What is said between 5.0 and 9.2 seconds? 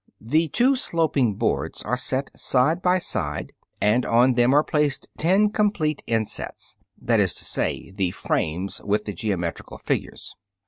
ten complete "insets," that is to say, the frames with the